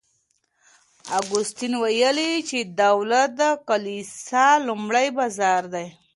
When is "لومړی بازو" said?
4.67-5.57